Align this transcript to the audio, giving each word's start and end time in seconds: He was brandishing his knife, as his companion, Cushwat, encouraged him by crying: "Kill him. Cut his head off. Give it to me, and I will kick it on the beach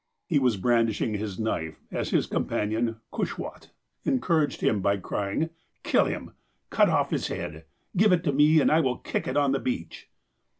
He 0.25 0.39
was 0.39 0.57
brandishing 0.57 1.13
his 1.13 1.37
knife, 1.37 1.79
as 1.91 2.09
his 2.09 2.25
companion, 2.25 2.95
Cushwat, 3.13 3.69
encouraged 4.03 4.61
him 4.61 4.81
by 4.81 4.97
crying: 4.97 5.51
"Kill 5.83 6.05
him. 6.05 6.31
Cut 6.71 7.11
his 7.11 7.27
head 7.27 7.55
off. 7.55 7.63
Give 7.95 8.11
it 8.11 8.23
to 8.23 8.33
me, 8.33 8.59
and 8.61 8.71
I 8.71 8.79
will 8.79 8.97
kick 8.97 9.27
it 9.27 9.37
on 9.37 9.51
the 9.51 9.59
beach 9.59 10.09